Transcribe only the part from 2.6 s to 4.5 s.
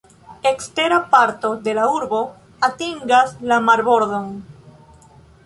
atingas la marbordon.